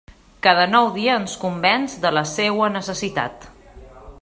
Cada 0.45 0.63
nou 0.69 0.89
dia 0.95 1.17
ens 1.21 1.35
convenç 1.43 1.95
de 2.07 2.13
la 2.19 2.25
seua 2.33 2.73
necessitat. 2.79 3.49